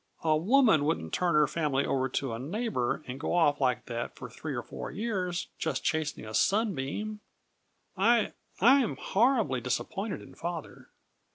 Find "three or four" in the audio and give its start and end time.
4.31-4.89